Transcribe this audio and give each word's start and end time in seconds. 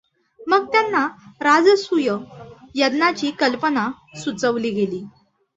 मग 0.47 0.65
त्यांना 0.65 1.05
राजसूय 1.41 2.09
यज्ञाची 2.75 3.31
कल्पना 3.31 3.87
सुचवली 4.17 4.69
गेली. 4.69 5.03